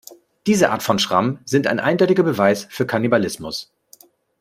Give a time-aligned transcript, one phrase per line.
[0.47, 3.71] Diese Art von Schrammen sind ein eindeutiger Beweis für Kannibalismus.